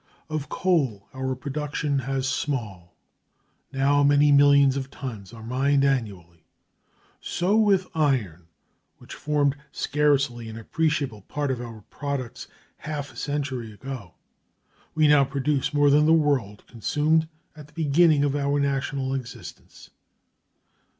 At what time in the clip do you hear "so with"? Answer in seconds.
7.19-7.87